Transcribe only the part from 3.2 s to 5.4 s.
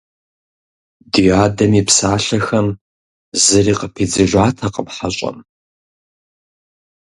зыри къыпидзыжатэкъым хьэщӀэм.